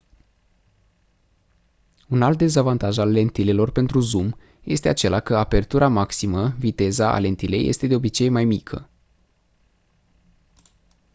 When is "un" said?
2.15-2.21